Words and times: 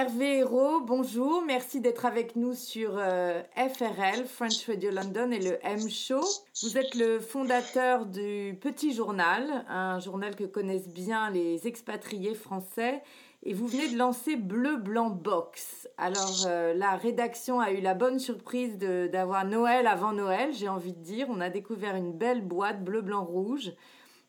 Hervé 0.00 0.38
Hérault, 0.38 0.80
bonjour, 0.80 1.42
merci 1.46 1.82
d'être 1.82 2.06
avec 2.06 2.34
nous 2.34 2.54
sur 2.54 2.92
euh, 2.96 3.42
FRL, 3.54 4.24
French 4.24 4.66
Radio 4.66 4.90
London 4.90 5.30
et 5.30 5.40
le 5.40 5.58
M 5.62 5.90
Show. 5.90 6.22
Vous 6.62 6.78
êtes 6.78 6.94
le 6.94 7.20
fondateur 7.20 8.06
du 8.06 8.56
Petit 8.58 8.94
Journal, 8.94 9.66
un 9.68 10.00
journal 10.00 10.36
que 10.36 10.44
connaissent 10.44 10.88
bien 10.88 11.28
les 11.28 11.66
expatriés 11.66 12.34
français 12.34 13.02
et 13.42 13.52
vous 13.52 13.66
venez 13.66 13.90
de 13.90 13.98
lancer 13.98 14.36
Bleu 14.36 14.78
Blanc 14.78 15.10
Box. 15.10 15.86
Alors 15.98 16.46
euh, 16.46 16.72
la 16.72 16.96
rédaction 16.96 17.60
a 17.60 17.70
eu 17.70 17.82
la 17.82 17.92
bonne 17.92 18.18
surprise 18.18 18.78
d'avoir 18.78 19.44
Noël 19.44 19.86
avant 19.86 20.14
Noël, 20.14 20.54
j'ai 20.54 20.70
envie 20.70 20.94
de 20.94 21.02
dire. 21.02 21.26
On 21.28 21.42
a 21.42 21.50
découvert 21.50 21.94
une 21.94 22.14
belle 22.14 22.40
boîte 22.40 22.82
bleu 22.82 23.02
blanc 23.02 23.26
rouge 23.26 23.74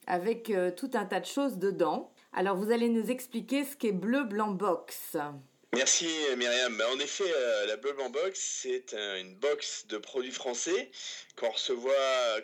avec 0.05 0.49
euh, 0.49 0.69
tout 0.69 0.91
un 0.95 1.05
tas 1.05 1.21
de 1.21 1.25
choses 1.25 1.59
dedans. 1.59 2.11
Alors 2.33 2.57
vous 2.57 2.71
allez 2.71 2.89
nous 2.89 3.09
expliquer 3.09 3.63
ce 3.63 3.77
qu'est 3.77 3.93
Bleu 3.93 4.25
Blanc 4.25 4.51
Box. 4.51 5.15
Merci 5.73 6.05
Myriam. 6.35 6.75
Bah, 6.75 6.89
en 6.91 6.99
effet, 6.99 7.31
euh, 7.33 7.65
la 7.65 7.77
Bleu 7.77 7.93
Blanc 7.93 8.09
Box, 8.09 8.37
c'est 8.61 8.93
une 8.93 9.35
box 9.35 9.87
de 9.87 9.97
produits 9.97 10.33
français 10.33 10.91
qu'on 11.37 11.49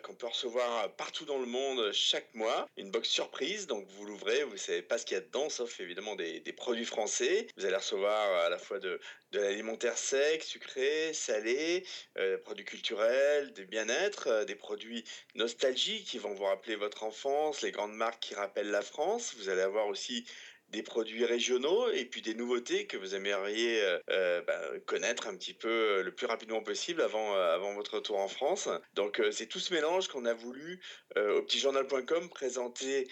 qu'on 0.01 0.15
peut 0.15 0.27
recevoir 0.27 0.95
partout 0.95 1.25
dans 1.25 1.37
le 1.37 1.45
monde 1.45 1.91
chaque 1.91 2.33
mois. 2.33 2.69
Une 2.77 2.89
box 2.89 3.09
surprise, 3.09 3.67
donc 3.67 3.85
vous 3.89 4.05
l'ouvrez, 4.05 4.43
vous 4.43 4.53
ne 4.53 4.57
savez 4.57 4.81
pas 4.81 4.97
ce 4.97 5.05
qu'il 5.05 5.15
y 5.15 5.17
a 5.17 5.23
dedans, 5.23 5.49
sauf 5.49 5.77
évidemment 5.81 6.15
des, 6.15 6.41
produits 6.53 6.85
français. 6.85 7.47
Vous 7.57 7.65
allez 7.65 7.75
recevoir 7.75 8.45
à 8.45 8.49
la 8.49 8.57
fois 8.57 8.79
de, 8.79 8.97
l'alimentaire 9.33 9.97
sec, 9.97 10.41
sucré, 10.41 11.13
salé, 11.13 11.85
euh, 12.17 12.37
produits 12.37 12.63
culturels, 12.63 13.51
des 13.51 13.65
bien-être, 13.65 14.27
euh, 14.27 14.45
des 14.45 14.55
produits 14.55 15.03
nostalgiques 15.35 16.05
qui 16.05 16.17
vont 16.17 16.33
vous 16.33 16.45
rappeler 16.45 16.77
votre 16.77 17.03
enfance, 17.03 17.61
les 17.61 17.71
grandes 17.71 17.95
marques 17.95 18.21
qui 18.21 18.35
rappellent 18.35 18.71
la 18.71 18.81
France. 18.81 19.35
Vous 19.37 19.49
allez 19.49 19.61
avoir 19.61 19.87
aussi 19.87 20.25
des 20.69 20.83
produits 20.83 21.25
régionaux 21.25 21.89
et 21.91 22.05
puis 22.05 22.21
des 22.21 22.33
nouveautés 22.33 22.87
que 22.87 22.97
vous 22.97 23.15
aimeriez 23.15 23.81
euh, 23.81 23.99
euh, 24.09 24.41
bah, 24.41 24.59
connaître 24.85 25.27
un 25.27 25.35
petit 25.35 25.53
peu 25.53 25.69
euh, 25.69 26.03
le 26.03 26.11
plus 26.13 26.27
rapidement 26.27 26.61
possible 26.61 27.01
avant, 27.01 27.33
avant 27.35 27.73
votre 27.73 27.95
retour 27.95 28.19
en 28.19 28.27
France. 28.27 28.69
Donc 28.93 29.21
c'est 29.31 29.45
tout 29.45 29.59
ce 29.59 29.73
mélange 29.73 30.07
qu'on 30.07 30.25
a 30.25 30.33
voulu 30.33 30.81
au 31.15 31.41
petitjournal.com 31.41 32.29
présenter, 32.29 33.07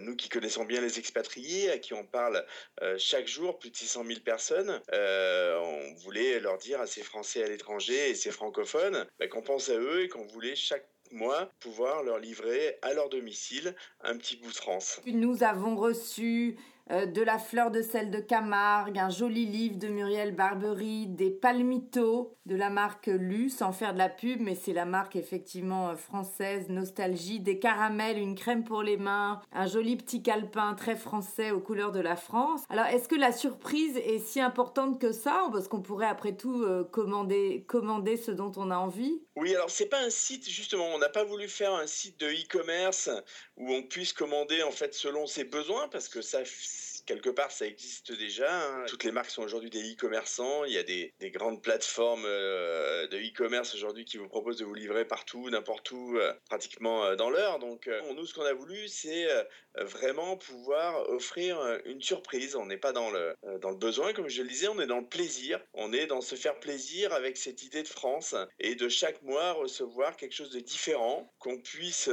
nous 0.00 0.16
qui 0.16 0.28
connaissons 0.28 0.64
bien 0.64 0.80
les 0.80 0.98
expatriés, 0.98 1.70
à 1.70 1.78
qui 1.78 1.94
on 1.94 2.04
parle 2.04 2.44
chaque 2.98 3.26
jour, 3.26 3.58
plus 3.58 3.70
de 3.70 3.76
600 3.76 4.04
000 4.04 4.20
personnes. 4.20 4.80
on 4.92 5.94
voulait 6.02 6.40
leur 6.40 6.58
dire 6.58 6.80
à 6.80 6.86
ces 6.86 7.02
Français 7.02 7.42
à 7.42 7.48
l'étranger 7.48 8.10
et 8.10 8.14
ces 8.14 8.30
francophones 8.30 9.06
bah, 9.18 9.28
qu'on 9.28 9.42
pense 9.42 9.68
à 9.68 9.78
eux 9.78 10.02
et 10.02 10.08
qu'on 10.08 10.26
voulait 10.26 10.54
chaque 10.54 10.86
moi, 11.12 11.50
pouvoir 11.60 12.02
leur 12.02 12.18
livrer 12.18 12.78
à 12.82 12.94
leur 12.94 13.08
domicile 13.08 13.74
un 14.00 14.16
petit 14.16 14.36
bout 14.36 14.50
de 14.50 14.56
France. 14.56 15.00
Nous 15.06 15.42
avons 15.42 15.76
reçu 15.76 16.56
euh, 16.90 17.06
de 17.06 17.22
la 17.22 17.38
fleur 17.38 17.70
de 17.70 17.80
sel 17.80 18.10
de 18.10 18.18
Camargue, 18.18 18.98
un 18.98 19.08
joli 19.08 19.46
livre 19.46 19.78
de 19.78 19.88
Muriel 19.88 20.34
Barbery, 20.34 21.06
des 21.06 21.30
palmitos 21.30 22.34
de 22.44 22.56
la 22.56 22.70
marque 22.70 23.06
Lu, 23.06 23.50
sans 23.50 23.72
faire 23.72 23.92
de 23.92 23.98
la 23.98 24.08
pub, 24.08 24.40
mais 24.40 24.56
c'est 24.56 24.72
la 24.72 24.84
marque 24.84 25.14
effectivement 25.14 25.90
euh, 25.90 25.94
française, 25.94 26.68
nostalgie, 26.68 27.40
des 27.40 27.58
caramels, 27.58 28.18
une 28.18 28.34
crème 28.34 28.64
pour 28.64 28.82
les 28.82 28.96
mains, 28.96 29.40
un 29.52 29.66
joli 29.66 29.96
petit 29.96 30.22
calepin 30.22 30.74
très 30.74 30.96
français 30.96 31.52
aux 31.52 31.60
couleurs 31.60 31.92
de 31.92 32.00
la 32.00 32.16
France. 32.16 32.64
Alors 32.68 32.86
est-ce 32.86 33.08
que 33.08 33.14
la 33.14 33.32
surprise 33.32 33.96
est 33.98 34.18
si 34.18 34.40
importante 34.40 35.00
que 35.00 35.12
ça 35.12 35.44
Parce 35.52 35.68
qu'on 35.68 35.82
pourrait 35.82 36.06
après 36.06 36.36
tout 36.36 36.62
euh, 36.62 36.84
commander, 36.84 37.64
commander 37.68 38.16
ce 38.16 38.32
dont 38.32 38.52
on 38.56 38.70
a 38.70 38.76
envie? 38.76 39.22
Oui, 39.36 39.54
alors 39.54 39.70
c'est 39.70 39.86
pas 39.86 40.00
un 40.00 40.10
site 40.10 40.48
justement, 40.48 40.86
on 40.94 40.98
n'a 40.98 41.08
pas 41.08 41.24
voulu 41.24 41.48
faire 41.48 41.72
un 41.74 41.86
site 41.86 42.20
de 42.20 42.26
e-commerce 42.28 43.08
où 43.56 43.72
on 43.72 43.82
puisse 43.82 44.12
commander 44.12 44.62
en 44.62 44.70
fait 44.70 44.94
selon 44.94 45.26
ses 45.26 45.44
besoins 45.44 45.88
parce 45.88 46.08
que 46.08 46.20
ça 46.20 46.44
quelque 47.06 47.30
part, 47.30 47.50
ça 47.50 47.66
existe 47.66 48.12
déjà. 48.12 48.64
Hein. 48.64 48.84
Toutes 48.86 49.04
les 49.04 49.12
marques 49.12 49.30
sont 49.30 49.42
aujourd'hui 49.42 49.70
des 49.70 49.92
e-commerçants. 49.92 50.64
Il 50.64 50.72
y 50.72 50.78
a 50.78 50.82
des, 50.82 51.12
grandes 51.32 51.62
plateformes 51.62 52.24
euh, 52.26 53.06
de 53.08 53.18
e-commerce 53.18 53.74
aujourd'hui 53.74 54.04
qui 54.04 54.18
vous 54.18 54.28
proposent 54.28 54.58
de 54.58 54.64
vous 54.64 54.74
livrer 54.74 55.04
partout, 55.04 55.48
n'importe 55.50 55.90
où, 55.92 56.16
euh, 56.18 56.32
pratiquement 56.48 57.04
euh, 57.04 57.16
dans 57.16 57.30
l'heure. 57.30 57.58
Donc, 57.58 57.88
nous, 58.14 58.26
ce 58.26 58.34
qu'on 58.34 58.44
a 58.44 58.52
voulu, 58.52 58.88
c'est 58.88 59.26
vraiment 59.74 60.36
pouvoir 60.36 61.08
offrir 61.08 61.58
une 61.86 62.02
surprise. 62.02 62.56
On 62.56 62.66
n'est 62.66 62.76
pas 62.76 62.92
dans 62.92 63.10
le, 63.10 63.34
dans 63.60 63.70
le 63.70 63.76
besoin, 63.76 64.12
comme 64.12 64.28
je 64.28 64.42
le 64.42 64.48
disais, 64.48 64.68
on 64.68 64.80
est 64.80 64.86
dans 64.86 65.00
le 65.00 65.06
plaisir. 65.06 65.60
On 65.72 65.92
est 65.92 66.06
dans 66.06 66.20
se 66.20 66.34
faire 66.34 66.58
plaisir 66.60 67.12
avec 67.12 67.36
cette 67.36 67.62
idée 67.62 67.82
de 67.82 67.88
France 67.88 68.34
et 68.58 68.74
de 68.74 68.88
chaque 68.88 69.22
mois 69.22 69.52
recevoir 69.52 70.16
quelque 70.16 70.34
chose 70.34 70.50
de 70.50 70.60
différent 70.60 71.32
qu'on 71.38 71.58
puisse 71.58 72.10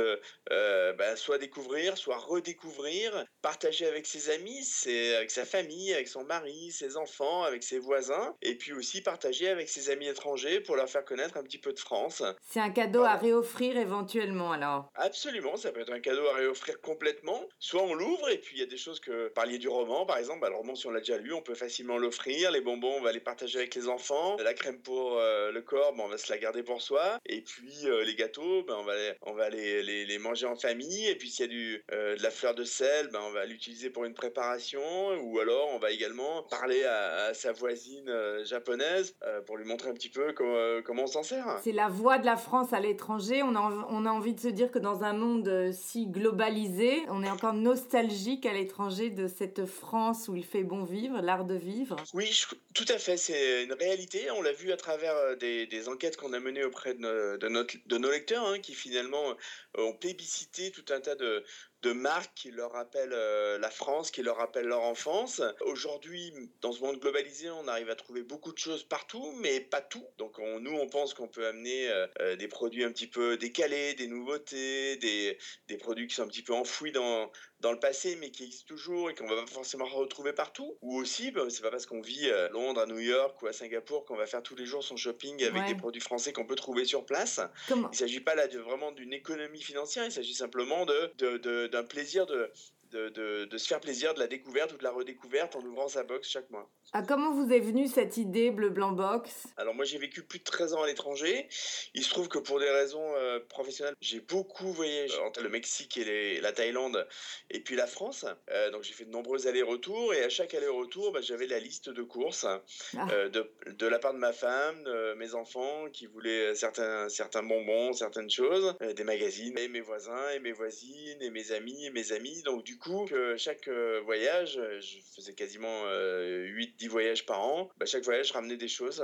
bah, 0.49 1.15
soit 1.15 1.37
découvrir, 1.37 1.97
soit 1.97 2.17
redécouvrir, 2.17 3.25
partager 3.41 3.85
avec 3.85 4.05
ses 4.05 4.29
amis 4.29 4.63
c'est 4.79 5.15
avec 5.15 5.31
sa 5.31 5.45
famille, 5.45 5.93
avec 5.93 6.07
son 6.07 6.23
mari, 6.23 6.71
ses 6.71 6.97
enfants, 6.97 7.43
avec 7.43 7.63
ses 7.63 7.79
voisins, 7.79 8.35
et 8.41 8.55
puis 8.55 8.73
aussi 8.73 9.01
partager 9.01 9.49
avec 9.49 9.69
ses 9.69 9.89
amis 9.89 10.07
étrangers 10.07 10.59
pour 10.61 10.75
leur 10.75 10.89
faire 10.89 11.05
connaître 11.05 11.37
un 11.37 11.43
petit 11.43 11.57
peu 11.57 11.73
de 11.73 11.79
France. 11.79 12.23
C'est 12.49 12.59
un 12.59 12.69
cadeau 12.69 13.03
à 13.03 13.15
réoffrir 13.15 13.77
éventuellement 13.77 14.51
alors. 14.51 14.91
Absolument, 14.95 15.57
ça 15.57 15.71
peut 15.71 15.81
être 15.81 15.93
un 15.93 15.99
cadeau 15.99 16.27
à 16.27 16.35
réoffrir 16.35 16.81
complètement. 16.81 17.47
Soit 17.59 17.83
on 17.83 17.93
l'ouvre 17.93 18.29
et 18.29 18.37
puis 18.37 18.57
il 18.57 18.59
y 18.59 18.63
a 18.63 18.67
des 18.67 18.77
choses 18.77 18.99
que, 18.99 19.29
parliez 19.29 19.57
du 19.57 19.67
roman 19.67 20.05
par 20.05 20.17
exemple, 20.17 20.41
bah, 20.41 20.49
le 20.49 20.55
roman 20.55 20.75
si 20.75 20.87
on 20.87 20.91
l'a 20.91 20.99
déjà 20.99 21.17
lu, 21.17 21.33
on 21.33 21.41
peut 21.41 21.55
facilement 21.55 21.97
l'offrir, 21.97 22.51
les 22.51 22.61
bonbons 22.61 22.97
on 22.97 23.01
va 23.01 23.11
les 23.11 23.19
partager 23.19 23.59
avec 23.59 23.75
les 23.75 23.87
enfants, 23.87 24.37
la 24.37 24.53
crème 24.53 24.81
pour 24.81 25.17
euh, 25.17 25.51
le 25.51 25.61
corps, 25.61 25.93
on 25.97 26.07
va 26.07 26.17
se 26.17 26.31
la 26.31 26.37
garder 26.37 26.63
pour 26.63 26.81
soi, 26.81 27.19
et 27.25 27.41
puis 27.41 27.85
euh, 27.85 28.03
les 28.03 28.15
gâteaux, 28.15 28.63
ben, 28.63 28.75
on 28.77 28.83
va, 28.83 28.95
les, 28.95 29.13
on 29.21 29.33
va 29.33 29.49
les, 29.49 30.05
les, 30.05 30.17
manger 30.17 30.45
en 30.45 30.55
famille, 30.55 31.07
et 31.07 31.15
puis 31.15 31.29
s'il 31.29 31.45
y 31.45 31.47
a 31.47 31.51
du, 31.51 31.83
euh, 31.91 32.15
de 32.15 32.23
la 32.23 32.31
fleur 32.31 32.55
de 32.55 32.63
sel, 32.63 33.09
ben, 33.11 33.21
on 33.21 33.31
va 33.31 33.45
l'utiliser 33.45 33.89
pour 33.89 34.05
une 34.05 34.13
préparation 34.13 34.68
ou 34.77 35.39
alors 35.39 35.69
on 35.73 35.79
va 35.79 35.91
également 35.91 36.43
parler 36.43 36.83
à, 36.83 37.33
sa 37.33 37.51
voisine 37.51 38.09
euh, 38.09 38.43
japonaise 38.45 39.15
euh, 39.23 39.41
pour 39.41 39.57
lui 39.57 39.65
montrer 39.65 39.89
un 39.89 39.93
petit 39.93 40.09
peu 40.09 40.33
euh, 40.39 40.81
comment, 40.81 41.03
on 41.03 41.07
s'en 41.07 41.23
sert. 41.23 41.59
C'est 41.63 41.71
la 41.71 41.87
voix 41.87 42.17
de 42.17 42.25
la 42.25 42.37
France 42.37 42.73
à 42.73 42.79
l'étranger. 42.79 43.41
On 43.43 43.55
a, 43.55 43.87
on 43.89 44.05
a 44.05 44.09
envie 44.09 44.33
de 44.33 44.39
se 44.39 44.47
dire 44.47 44.71
que 44.71 44.79
dans 44.79 45.03
un 45.03 45.13
monde 45.13 45.71
si 45.73 46.07
globalisé, 46.07 47.01
on 47.09 47.23
est 47.23 47.29
encore 47.29 47.53
nostalgique 47.53 48.45
à 48.45 48.53
l'étranger 48.53 49.09
de 49.09 49.27
cette 49.27 49.65
France 49.65 50.27
où 50.27 50.35
il 50.35 50.45
fait 50.45 50.63
bon 50.63 50.83
vivre, 50.83 51.21
l'art 51.21 51.45
de 51.45 51.55
vivre. 51.55 51.95
Oui, 52.13 52.29
tout 52.73 52.85
à 52.89 52.97
fait. 52.97 53.17
C'est 53.17 53.63
une 53.63 53.73
réalité. 53.73 54.31
On 54.31 54.41
l'a 54.41 54.53
vu 54.53 54.71
à 54.71 54.77
travers 54.77 55.37
des, 55.37 55.89
enquêtes 55.89 56.17
qu'on 56.17 56.33
a 56.33 56.39
menées 56.39 56.63
auprès 56.63 56.93
de, 56.93 57.37
de, 57.37 57.97
nos 57.97 58.11
lecteurs 58.11 58.45
hein, 58.45 58.59
qui 58.59 58.73
finalement 58.73 59.35
ont 59.77 59.93
plébiscité 59.93 60.71
tout 60.71 60.85
un 60.89 60.99
tas 60.99 61.15
de, 61.15 61.43
de 61.81 61.93
marques 61.93 62.33
qui 62.35 62.51
leur 62.51 62.71
rappellent 62.71 63.13
euh, 63.13 63.57
la 63.57 63.69
France, 63.69 64.11
qui 64.11 64.21
leur 64.21 64.37
rappellent 64.37 64.67
leur 64.67 64.81
enfance. 64.81 65.41
Aujourd'hui, 65.61 66.33
dans 66.61 66.71
ce 66.71 66.81
monde 66.81 66.99
globalisé, 66.99 67.49
on 67.49 67.67
arrive 67.67 67.89
à 67.89 67.95
trouver 67.95 68.23
beaucoup 68.23 68.51
de 68.51 68.57
choses 68.57 68.83
partout, 68.83 69.31
mais 69.39 69.61
pas 69.61 69.81
tout. 69.81 70.05
Donc 70.17 70.37
nous, 70.39 70.73
on 70.73 70.87
pense 70.87 71.13
qu'on 71.13 71.27
peut 71.27 71.47
amener 71.47 71.89
euh, 71.89 72.07
euh, 72.19 72.35
des 72.35 72.47
produits 72.47 72.83
un 72.83 72.91
petit 72.91 73.07
peu 73.07 73.37
décalés, 73.37 73.93
des 73.93 74.07
nouveautés, 74.07 74.97
des, 74.97 75.37
des 75.67 75.77
produits 75.77 76.07
qui 76.07 76.15
sont 76.15 76.23
un 76.23 76.27
petit 76.27 76.43
peu 76.43 76.53
enfouis 76.53 76.91
dans, 76.91 77.31
dans 77.59 77.71
le 77.71 77.79
passé, 77.79 78.17
mais 78.19 78.31
qui 78.31 78.43
existent 78.43 78.67
toujours 78.67 79.09
et 79.09 79.15
qu'on 79.15 79.27
va 79.27 79.35
pas 79.35 79.47
forcément 79.47 79.85
retrouver 79.85 80.33
partout. 80.33 80.77
Ou 80.81 80.97
aussi, 80.97 81.31
bah, 81.31 81.43
c'est 81.49 81.61
pas 81.61 81.71
parce 81.71 81.85
qu'on 81.85 82.01
vit 82.01 82.29
à 82.29 82.49
Londres, 82.49 82.81
à 82.81 82.85
New 82.85 82.99
York 82.99 83.41
ou 83.41 83.47
à 83.47 83.53
Singapour 83.53 84.05
qu'on 84.05 84.15
va 84.15 84.25
faire 84.25 84.43
tous 84.43 84.55
les 84.55 84.65
jours 84.65 84.83
son 84.83 84.95
shopping 84.95 85.43
avec 85.43 85.65
des 85.65 85.75
produits 85.75 86.01
français 86.01 86.33
qu'on 86.33 86.45
peut 86.45 86.55
trouver 86.55 86.85
sur 86.85 87.05
place. 87.05 87.39
il 87.69 87.81
ne 87.81 87.93
s'agit 87.93 88.21
pas 88.21 88.35
là 88.35 88.47
de, 88.47 88.59
vraiment 88.59 88.91
d'une 88.91 89.13
économie 89.13 89.61
financière, 89.61 90.05
il 90.05 90.11
s'agit 90.11 90.33
simplement 90.33 90.85
de, 90.85 91.13
de 91.17 91.67
d'un 91.67 91.83
plaisir 91.83 92.25
de, 92.25 92.51
de, 92.91 93.45
de, 93.45 93.57
se 93.57 93.67
faire 93.67 93.79
plaisir 93.79 94.13
de 94.13 94.19
la 94.19 94.27
découverte 94.27 94.73
ou 94.73 94.77
de 94.77 94.83
la 94.83 94.91
redécouverte 94.91 95.55
en 95.55 95.61
ouvrant 95.61 95.87
sa 95.87 96.03
box 96.03 96.29
chaque 96.29 96.49
mois. 96.49 96.69
Ah, 96.91 97.03
comment 97.03 97.31
vous 97.31 97.51
est 97.51 97.59
venue 97.59 97.87
cette 97.87 98.17
idée 98.17 98.49
Bleu 98.49 98.69
Blanc 98.69 98.93
Box? 98.93 99.45
Alors 99.57 99.75
moi 99.75 99.85
j'ai 99.85 99.99
vécu 99.99 100.23
plus 100.23 100.39
de 100.39 100.43
13 100.43 100.73
ans 100.73 100.81
à 100.81 100.87
l'étranger. 100.87 101.47
Il 101.93 102.03
se 102.03 102.09
trouve 102.09 102.27
que 102.27 102.39
pour 102.39 102.59
des 102.59 102.69
raisons 102.69 103.13
euh, 103.15 103.39
professionnelles, 103.47 103.93
j'ai 104.01 104.19
beaucoup 104.19 104.71
voyagé 104.71 105.15
entre 105.19 105.43
le 105.43 105.49
Mexique 105.49 105.97
et 105.97 106.41
la 106.41 106.51
Thaïlande 106.51 107.07
et 107.51 107.59
puis 107.59 107.75
la 107.75 107.85
France. 107.85 108.25
Euh, 108.49 108.71
donc 108.71 108.83
j'ai 108.83 108.93
fait 108.93 109.05
de 109.05 109.11
nombreux 109.11 109.45
allers-retours 109.45 110.15
et 110.15 110.23
à 110.23 110.29
chaque 110.29 110.55
aller-retour, 110.55 111.11
bah, 111.11 111.21
j'avais 111.21 111.45
la 111.45 111.59
liste 111.59 111.89
de 111.89 112.01
courses 112.01 112.45
ah. 112.45 113.07
euh, 113.11 113.29
de, 113.29 113.51
de, 113.67 113.87
la 113.87 113.99
part 113.99 114.13
de 114.13 114.19
ma 114.19 114.33
femme, 114.33 114.83
de 114.83 115.13
mes 115.13 115.35
enfants 115.35 115.85
qui 115.93 116.07
voulaient 116.07 116.55
certains, 116.55 117.07
certains 117.09 117.43
bonbons, 117.43 117.93
certaines 117.93 118.31
choses, 118.31 118.75
des 118.95 119.03
magazines, 119.03 119.57
et 119.59 119.67
mes 119.67 119.81
voisins 119.81 120.29
et 120.33 120.39
mes 120.39 120.53
voisines 120.53 121.21
et 121.21 121.29
mes 121.29 121.51
amis 121.51 121.85
et 121.85 121.91
mes 121.91 122.13
amis. 122.13 122.41
Donc 122.43 122.63
du 122.63 122.78
coup, 122.79 123.05
que 123.05 123.37
chaque 123.37 123.67
euh, 123.67 124.01
voyage, 124.03 124.57
euh, 124.57 124.79
je 124.81 124.97
faisais 125.15 125.33
quasiment 125.33 125.83
8-10 125.85 125.87
euh, 125.87 126.89
voyages 126.89 127.25
par 127.25 127.41
an. 127.41 127.69
Bah, 127.77 127.85
chaque 127.85 128.03
voyage, 128.03 128.29
je 128.29 128.33
ramenais 128.33 128.57
des 128.57 128.67
choses 128.67 128.97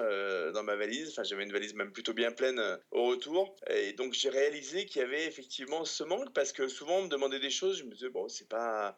dans 0.53 0.63
ma 0.63 0.75
valise. 0.75 1.09
Enfin, 1.09 1.23
j'avais 1.23 1.43
une 1.43 1.51
valise 1.51 1.75
même 1.75 1.91
plutôt 1.91 2.13
bien 2.13 2.31
pleine 2.31 2.61
au 2.91 3.05
retour. 3.05 3.55
Et 3.69 3.93
donc, 3.93 4.13
j'ai 4.13 4.29
réalisé 4.29 4.85
qu'il 4.85 5.01
y 5.01 5.05
avait 5.05 5.25
effectivement 5.25 5.85
ce 5.85 6.03
manque 6.03 6.33
parce 6.33 6.51
que 6.51 6.67
souvent, 6.67 6.99
on 6.99 7.03
me 7.03 7.09
demandait 7.09 7.39
des 7.39 7.51
choses. 7.51 7.77
Je 7.79 7.83
me 7.83 7.91
disais, 7.91 8.09
bon, 8.09 8.27
c'est 8.27 8.49
pas, 8.49 8.97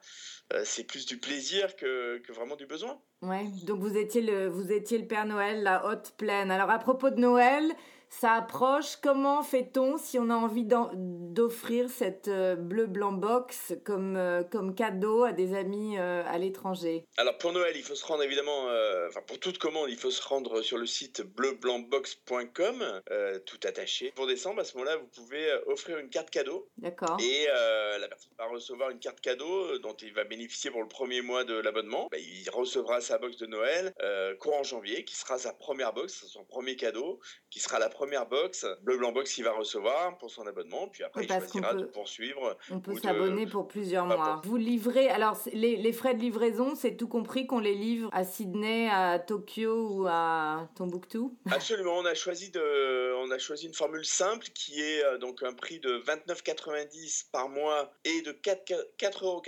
c'est 0.64 0.86
plus 0.86 1.06
du 1.06 1.18
plaisir 1.18 1.76
que, 1.76 2.22
vraiment 2.32 2.56
du 2.56 2.66
besoin. 2.66 3.02
Ouais, 3.22 3.46
donc 3.64 3.80
vous 3.80 3.98
étiez 3.98 4.22
le, 4.22 4.48
vous 4.48 4.72
étiez 4.72 5.00
le 5.00 5.08
Père 5.08 5.26
Noël, 5.26 5.64
la 5.64 5.88
haute 5.88 6.14
plaine. 6.18 6.52
Alors 6.52 6.70
à 6.70 6.78
propos 6.78 7.10
de 7.10 7.20
Noël, 7.20 7.64
ça 8.10 8.34
approche. 8.34 8.96
Comment 9.02 9.44
fait-on 9.44 9.98
si 9.98 10.18
on 10.18 10.30
a 10.30 10.36
envie 10.36 10.66
d'offrir 10.66 11.90
cette 11.90 12.28
euh, 12.28 12.56
bleu 12.56 12.88
blanc 12.88 13.12
box 13.12 13.74
comme, 13.84 14.16
euh, 14.16 14.44
comme 14.44 14.76
cadeau 14.76 15.24
à 15.24 15.34
des 15.34 15.54
amis 15.54 15.98
euh, 15.98 16.24
à 16.26 16.38
l'étranger? 16.38 17.06
Alors 17.18 17.38
pour 17.38 17.52
Noël, 17.52 17.74
il 17.76 17.84
faut 17.84 17.96
se 17.96 18.06
rendre 18.06 18.24
évidemment, 18.24 18.68
enfin 19.08 19.22
pour 19.26 19.40
toute 19.40 19.58
commande, 19.58 19.90
il 19.90 19.98
faut 19.98 20.12
se 20.12 20.26
rendre 20.26 20.62
sur 20.62 20.78
le 20.78 20.86
site 20.86 21.22
bleublancbox.com, 21.22 23.02
tout 23.46 23.60
attaché. 23.64 24.12
Pour 24.16 24.28
décembre, 24.28 24.62
à 24.62 24.64
ce 24.64 24.78
moment-là, 24.78 24.98
vous 24.98 25.08
pouvez 25.08 25.52
offrir 25.68 25.98
une 25.98 26.10
carte 26.10 26.30
cadeau. 26.30 26.68
D'accord. 26.78 27.18
Et 27.22 27.48
la 27.48 28.08
personne 28.08 28.34
va 28.38 28.46
recevoir 28.48 28.90
une 28.90 29.00
carte 29.00 29.22
cadeau 29.22 29.78
dont 29.80 29.96
il 29.96 30.14
va 30.14 30.24
bénéficier 30.24 30.72
pour 30.72 30.82
le 30.82 30.88
premier 30.88 31.22
mois 31.22 31.44
de 31.44 31.56
l'abonnement. 31.56 32.08
Bah, 32.12 32.18
il 32.18 32.50
recevra 32.50 33.02
sa 33.02 33.18
box 33.18 33.38
de 33.38 33.48
Noël 33.48 33.94
courant 34.40 34.64
janvier, 34.64 35.04
qui 35.04 35.16
sera 35.16 35.38
sa 35.38 35.54
première 35.54 35.94
box, 35.94 36.26
son 36.28 36.44
premier 36.46 36.76
cadeau, 36.76 37.20
qui 37.50 37.60
sera 37.60 37.80
la 37.80 37.90
première 37.98 38.28
box, 38.28 38.66
Bleu 38.84 38.98
Blanc 38.98 39.12
Box, 39.12 39.34
qu'il 39.34 39.44
va 39.44 39.54
recevoir 39.54 40.18
pour 40.20 40.30
son 40.30 40.46
abonnement. 40.46 40.88
Puis 40.88 41.04
après, 41.04 41.24
il 41.24 41.28
choisira 41.28 41.74
de 41.74 41.86
poursuivre. 41.86 42.56
On 42.70 42.80
peut 42.80 42.96
s'abonner 42.96 43.48
pour 43.48 43.68
plusieurs 43.68 44.06
mois. 44.06 44.42
Vous 44.46 44.56
livrez, 44.56 45.10
alors 45.10 45.36
les, 45.52 45.78
les, 45.78 45.94
frais 45.94 46.14
de 46.14 46.20
livraison, 46.20 46.76
c'est 46.76 46.96
tout 46.96 47.08
compris 47.08 47.48
qu'on 47.48 47.60
les 47.60 47.74
livre 47.74 48.10
à 48.14 48.24
Sydney, 48.24 48.88
à 48.92 49.18
Tokyo 49.18 49.90
ou 49.90 50.08
à 50.08 50.70
Tombouctou? 50.76 51.36
Absolument, 51.50 51.98
on 51.98 52.06
a 52.06 52.14
choisi, 52.14 52.52
de, 52.52 53.16
on 53.16 53.32
a 53.32 53.40
choisi 53.40 53.66
une 53.66 53.74
formule 53.74 54.06
simple 54.06 54.46
qui 54.54 54.80
est 54.80 55.04
euh, 55.04 55.18
donc 55.18 55.42
un 55.42 55.54
prix 55.54 55.80
de 55.80 56.00
29,90 56.06 57.32
par 57.32 57.50
mois 57.50 57.92
et 58.06 58.22
de 58.22 58.32
4,90 58.32 59.24
euros 59.24 59.42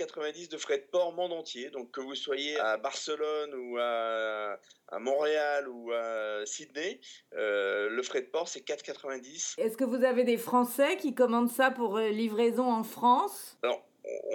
de 0.50 0.56
frais 0.56 0.78
de 0.78 0.86
port 0.90 1.12
monde 1.12 1.32
entier. 1.32 1.70
Donc 1.70 1.92
que 1.92 2.00
vous 2.00 2.16
soyez 2.16 2.58
à 2.58 2.76
Barcelone 2.78 3.54
ou 3.54 3.78
à 3.78 4.29
Montréal 5.00 5.68
ou 5.68 5.92
à 5.92 6.44
Sydney, 6.46 7.00
euh, 7.34 7.88
le 7.90 8.02
frais 8.02 8.22
de 8.22 8.26
port 8.26 8.48
c'est 8.48 8.60
4,90. 8.60 9.54
Est-ce 9.58 9.76
que 9.76 9.84
vous 9.84 10.04
avez 10.04 10.24
des 10.24 10.36
Français 10.36 10.96
qui 10.96 11.14
commandent 11.14 11.50
ça 11.50 11.70
pour 11.70 11.98
euh, 11.98 12.08
livraison 12.08 12.70
en 12.70 12.84
France? 12.84 13.58
Alors, 13.62 13.82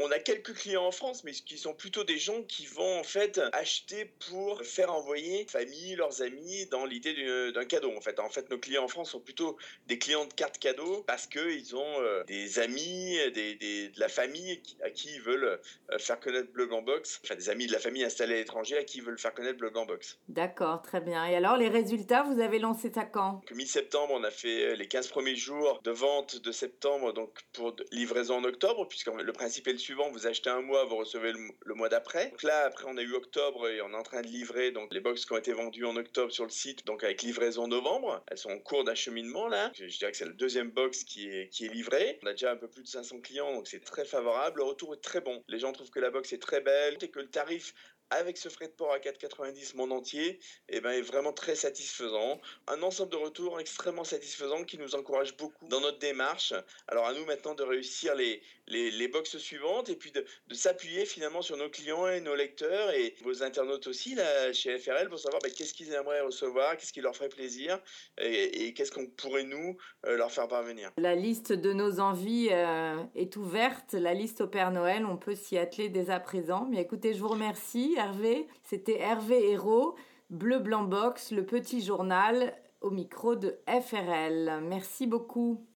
on 0.01 0.11
a 0.11 0.19
quelques 0.19 0.53
clients 0.53 0.85
en 0.85 0.91
France, 0.91 1.23
mais 1.23 1.31
qui 1.31 1.57
sont 1.57 1.73
plutôt 1.73 2.03
des 2.03 2.17
gens 2.17 2.41
qui 2.43 2.65
vont 2.65 2.99
en 2.99 3.03
fait 3.03 3.39
acheter 3.53 4.05
pour 4.29 4.61
faire 4.63 4.93
envoyer 4.93 5.45
famille, 5.49 5.95
leurs 5.95 6.21
amis 6.21 6.65
dans 6.67 6.85
l'idée 6.85 7.13
d'un 7.51 7.65
cadeau. 7.65 7.95
En 7.95 8.01
fait, 8.01 8.19
en 8.19 8.29
fait, 8.29 8.49
nos 8.49 8.57
clients 8.57 8.83
en 8.83 8.87
France 8.87 9.11
sont 9.11 9.19
plutôt 9.19 9.57
des 9.87 9.97
clients 9.97 10.25
de 10.25 10.33
cartes 10.33 10.57
cadeaux 10.57 11.03
parce 11.07 11.27
que 11.27 11.51
ils 11.51 11.75
ont 11.75 12.01
euh, 12.01 12.23
des 12.25 12.59
amis, 12.59 13.17
des, 13.33 13.55
de 13.55 13.99
la 13.99 14.09
famille 14.09 14.61
à 14.83 14.89
qui 14.89 15.09
ils 15.15 15.21
veulent 15.21 15.59
euh, 15.91 15.99
faire 15.99 16.19
connaître 16.19 16.51
Blog 16.51 16.73
en 16.73 16.81
Box. 16.81 17.21
Enfin, 17.23 17.35
des 17.35 17.49
amis 17.49 17.67
de 17.67 17.71
la 17.71 17.79
famille 17.79 18.03
installés 18.03 18.35
à 18.35 18.37
l'étranger 18.37 18.77
à 18.77 18.83
qui 18.83 18.97
ils 18.99 19.03
veulent 19.03 19.19
faire 19.19 19.33
connaître 19.33 19.57
Blog 19.57 19.77
en 19.77 19.85
Box. 19.85 20.17
D'accord, 20.29 20.81
très 20.81 21.01
bien. 21.01 21.25
Et 21.25 21.35
alors, 21.35 21.57
les 21.57 21.69
résultats, 21.69 22.23
vous 22.23 22.39
avez 22.39 22.59
lancé 22.59 22.91
ça 22.93 23.03
quand? 23.05 23.41
Mi-septembre, 23.51 24.13
on 24.15 24.23
a 24.23 24.31
fait 24.31 24.75
les 24.75 24.87
15 24.87 25.07
premiers 25.07 25.35
jours 25.35 25.81
de 25.83 25.91
vente 25.91 26.41
de 26.41 26.51
septembre, 26.51 27.13
donc 27.13 27.31
pour 27.53 27.75
livraison 27.91 28.37
en 28.37 28.43
octobre, 28.43 28.87
puisque 28.87 29.07
le 29.07 29.33
principe 29.33 29.67
le 29.75 29.79
vous 29.93 30.27
achetez 30.27 30.49
un 30.49 30.61
mois, 30.61 30.85
vous 30.85 30.97
recevez 30.97 31.31
le, 31.31 31.73
mois 31.75 31.89
d'après. 31.89 32.29
Donc 32.29 32.43
là, 32.43 32.65
après, 32.65 32.85
on 32.87 32.97
a 32.97 33.01
eu 33.01 33.13
octobre 33.13 33.67
et 33.69 33.81
on 33.81 33.91
est 33.91 33.95
en 33.95 34.03
train 34.03 34.21
de 34.21 34.27
livrer 34.27 34.71
donc 34.71 34.93
les 34.93 34.99
box 34.99 35.25
qui 35.25 35.33
ont 35.33 35.37
été 35.37 35.53
vendues 35.53 35.85
en 35.85 35.95
octobre 35.95 36.31
sur 36.31 36.43
le 36.43 36.49
site, 36.49 36.85
donc 36.85 37.03
avec 37.03 37.21
livraison 37.21 37.67
novembre. 37.67 38.23
Elles 38.27 38.37
sont 38.37 38.51
en 38.51 38.59
cours 38.59 38.83
d'acheminement 38.83 39.47
là. 39.47 39.71
Je, 39.73 39.85
dirais 39.97 40.11
que 40.11 40.17
c'est 40.17 40.25
le 40.25 40.33
deuxième 40.33 40.71
box 40.71 41.03
qui 41.03 41.29
est, 41.29 41.49
qui 41.49 41.65
est 41.65 41.69
livré. 41.69 42.19
On 42.23 42.27
a 42.27 42.31
déjà 42.31 42.51
un 42.51 42.55
peu 42.55 42.67
plus 42.67 42.83
de 42.83 42.87
500 42.87 43.21
clients, 43.21 43.53
donc 43.53 43.67
c'est 43.67 43.83
très 43.83 44.05
favorable. 44.05 44.57
Le 44.57 44.63
retour 44.63 44.93
est 44.93 45.01
très 45.01 45.21
bon. 45.21 45.43
Les 45.47 45.59
gens 45.59 45.71
trouvent 45.71 45.89
que 45.89 45.99
la 45.99 46.09
box 46.09 46.33
est 46.33 46.41
très 46.41 46.61
belle 46.61 46.97
et 47.01 47.09
que 47.09 47.19
le 47.19 47.29
tarif 47.29 47.73
avec 48.09 48.37
ce 48.37 48.49
frais 48.49 48.67
de 48.67 48.73
port 48.73 48.91
à 48.91 48.99
4,90 48.99 49.75
monde 49.75 49.91
entier, 49.91 50.39
eh 50.69 50.79
ben, 50.81 50.91
est 50.91 51.01
vraiment 51.01 51.33
très 51.33 51.55
satisfaisant. 51.55 52.39
Un 52.67 52.81
ensemble 52.83 53.11
de 53.11 53.17
retours 53.17 53.59
extrêmement 53.59 54.03
satisfaisant 54.03 54.63
qui 54.63 54.77
nous 54.77 54.95
encourage 54.95 55.35
beaucoup 55.37 55.67
dans 55.67 55.81
notre 55.81 55.99
démarche. 55.99 56.53
Alors 56.87 57.05
à 57.05 57.13
nous 57.13 57.25
maintenant 57.25 57.55
de 57.55 57.63
réussir 57.63 58.15
les, 58.15 58.41
les, 58.67 58.91
les 58.91 59.07
boxes 59.07 59.37
suivantes 59.37 59.89
et 59.89 59.95
puis 59.95 60.11
de, 60.11 60.25
de 60.47 60.53
s'appuyer 60.53 61.05
finalement 61.05 61.41
sur 61.41 61.57
nos 61.57 61.69
clients 61.69 62.07
et 62.07 62.21
nos 62.21 62.35
lecteurs 62.35 62.91
et 62.91 63.15
vos 63.23 63.43
internautes 63.43 63.87
aussi 63.87 64.15
là, 64.15 64.53
chez 64.53 64.77
FRL 64.77 65.09
pour 65.09 65.19
savoir 65.19 65.41
ben, 65.41 65.51
qu'est-ce 65.51 65.73
qu'ils 65.73 65.93
aimeraient 65.93 66.21
recevoir, 66.21 66.77
qu'est-ce 66.77 66.93
qui 66.93 67.01
leur 67.01 67.15
ferait 67.15 67.29
plaisir 67.29 67.79
et, 68.17 68.73
qu'est-ce 68.73 68.91
qu'on 68.91 69.07
pourrait 69.07 69.43
nous 69.43 69.77
euh, 70.05 70.17
leur 70.17 70.31
faire 70.31 70.47
parvenir. 70.47 70.91
La 70.97 71.15
liste 71.15 71.51
de 71.51 71.73
nos 71.73 71.99
envies 71.99 72.49
euh, 72.51 73.03
est 73.15 73.35
ouverte, 73.35 73.93
la 73.93 74.13
liste 74.13 74.41
au 74.41 74.47
Père 74.47 74.71
Noël, 74.71 75.05
on 75.05 75.17
peut 75.17 75.35
s'y 75.35 75.57
atteler 75.57 75.89
dès 75.89 76.09
à 76.09 76.19
présent. 76.19 76.67
Mais 76.69 76.81
écoutez, 76.81 77.13
je 77.13 77.19
vous 77.19 77.27
remercie. 77.29 77.94
Hervé. 77.95 78.47
C'était 78.63 78.99
Hervé 78.99 79.51
Hérault, 79.51 79.95
Bleu 80.29 80.59
Blanc 80.59 80.83
Box, 80.83 81.31
le 81.31 81.45
petit 81.45 81.81
journal 81.81 82.53
au 82.81 82.91
micro 82.91 83.35
de 83.35 83.57
FRL. 83.67 84.61
Merci 84.63 85.07
beaucoup. 85.07 85.65